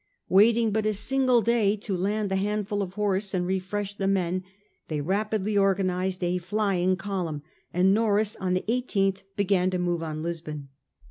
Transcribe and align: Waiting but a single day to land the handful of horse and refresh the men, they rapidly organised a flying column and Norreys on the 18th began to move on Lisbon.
Waiting 0.29 0.71
but 0.71 0.87
a 0.87 0.95
single 0.95 1.43
day 1.43 1.75
to 1.75 1.95
land 1.95 2.31
the 2.31 2.35
handful 2.37 2.81
of 2.81 2.93
horse 2.95 3.35
and 3.35 3.45
refresh 3.45 3.93
the 3.95 4.07
men, 4.07 4.43
they 4.87 4.99
rapidly 4.99 5.55
organised 5.55 6.23
a 6.23 6.39
flying 6.39 6.95
column 6.95 7.43
and 7.71 7.93
Norreys 7.93 8.35
on 8.37 8.55
the 8.55 8.65
18th 8.67 9.21
began 9.35 9.69
to 9.69 9.77
move 9.77 10.01
on 10.01 10.23
Lisbon. 10.23 10.69